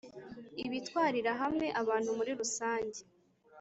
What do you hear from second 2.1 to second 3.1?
muri rusange